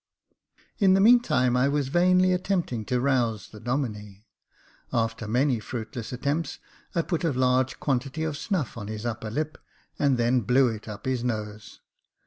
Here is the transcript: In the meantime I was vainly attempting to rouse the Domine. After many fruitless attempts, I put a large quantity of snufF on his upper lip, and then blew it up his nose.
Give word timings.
In 0.79 0.95
the 0.95 0.99
meantime 0.99 1.55
I 1.55 1.67
was 1.69 1.89
vainly 1.89 2.33
attempting 2.33 2.85
to 2.85 2.99
rouse 2.99 3.49
the 3.49 3.59
Domine. 3.59 4.23
After 4.91 5.27
many 5.27 5.59
fruitless 5.59 6.11
attempts, 6.11 6.57
I 6.95 7.03
put 7.03 7.23
a 7.23 7.31
large 7.31 7.79
quantity 7.79 8.23
of 8.23 8.33
snufF 8.33 8.77
on 8.77 8.87
his 8.87 9.05
upper 9.05 9.29
lip, 9.29 9.59
and 9.99 10.17
then 10.17 10.41
blew 10.41 10.69
it 10.69 10.87
up 10.87 11.05
his 11.05 11.23
nose. 11.23 11.81